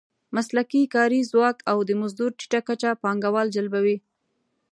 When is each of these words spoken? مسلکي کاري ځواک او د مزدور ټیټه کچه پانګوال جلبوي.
مسلکي 0.35 0.81
کاري 0.95 1.21
ځواک 1.31 1.57
او 1.71 1.77
د 1.87 1.89
مزدور 2.01 2.31
ټیټه 2.39 2.59
کچه 2.67 2.89
پانګوال 3.03 3.47
جلبوي. 3.55 3.97